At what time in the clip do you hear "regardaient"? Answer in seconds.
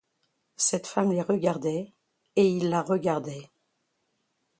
2.81-3.51